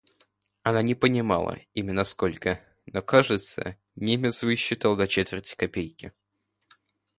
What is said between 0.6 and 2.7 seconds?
Она не помнила именно сколько,